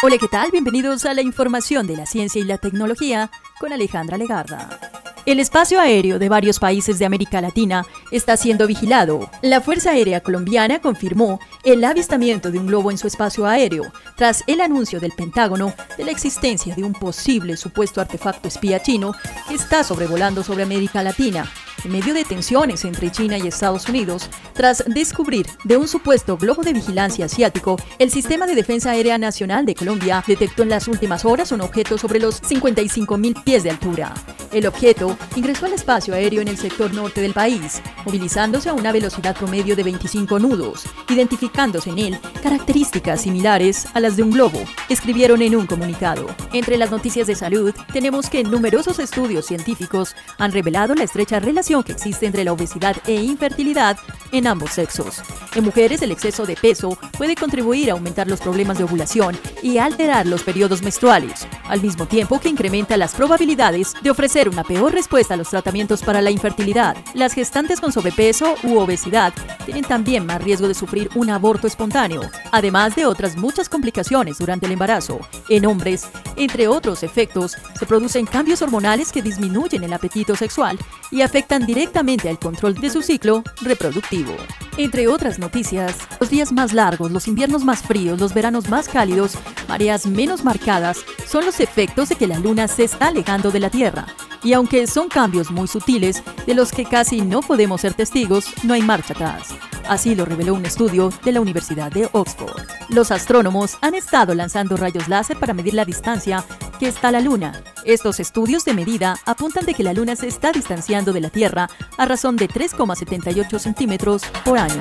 [0.00, 0.52] Hola, ¿qué tal?
[0.52, 4.78] Bienvenidos a la información de la ciencia y la tecnología con Alejandra Legarda.
[5.26, 9.28] El espacio aéreo de varios países de América Latina está siendo vigilado.
[9.42, 14.44] La Fuerza Aérea Colombiana confirmó el avistamiento de un globo en su espacio aéreo tras
[14.46, 19.14] el anuncio del Pentágono de la existencia de un posible supuesto artefacto espía chino
[19.48, 21.50] que está sobrevolando sobre América Latina
[21.84, 26.62] en medio de tensiones entre China y Estados Unidos, tras descubrir de un supuesto globo
[26.62, 31.24] de vigilancia asiático, el Sistema de Defensa Aérea Nacional de Colombia detectó en las últimas
[31.24, 34.14] horas un objeto sobre los 55.000 pies de altura.
[34.52, 38.92] El objeto ingresó al espacio aéreo en el sector norte del país, movilizándose a una
[38.92, 44.60] velocidad promedio de 25 nudos, identificándose en él características similares a las de un globo,
[44.88, 46.26] escribieron en un comunicado.
[46.52, 51.82] Entre las noticias de salud, tenemos que numerosos estudios científicos han revelado la estrecha relación
[51.82, 53.98] que existe entre la obesidad e infertilidad
[54.32, 55.22] en ambos sexos.
[55.58, 59.78] En mujeres, el exceso de peso puede contribuir a aumentar los problemas de ovulación y
[59.78, 64.92] alterar los periodos menstruales, al mismo tiempo que incrementa las probabilidades de ofrecer una peor
[64.92, 66.96] respuesta a los tratamientos para la infertilidad.
[67.12, 69.32] Las gestantes con sobrepeso u obesidad
[69.64, 72.20] tienen también más riesgo de sufrir un aborto espontáneo,
[72.52, 75.18] además de otras muchas complicaciones durante el embarazo.
[75.48, 76.06] En hombres,
[76.38, 80.78] entre otros efectos, se producen cambios hormonales que disminuyen el apetito sexual
[81.10, 84.34] y afectan directamente al control de su ciclo reproductivo.
[84.76, 89.36] Entre otras noticias, los días más largos, los inviernos más fríos, los veranos más cálidos,
[89.68, 93.70] mareas menos marcadas, son los efectos de que la Luna se está alejando de la
[93.70, 94.06] Tierra.
[94.42, 98.74] Y aunque son cambios muy sutiles, de los que casi no podemos ser testigos, no
[98.74, 99.48] hay marcha atrás.
[99.88, 102.62] Así lo reveló un estudio de la Universidad de Oxford.
[102.90, 106.44] Los astrónomos han estado lanzando rayos láser para medir la distancia
[106.78, 107.64] que está la Luna.
[107.84, 111.70] Estos estudios de medida apuntan de que la Luna se está distanciando de la Tierra
[111.96, 114.80] a razón de 3,78 centímetros por año.